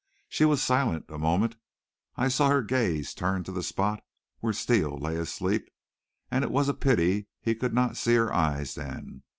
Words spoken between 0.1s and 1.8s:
She was silent a moment.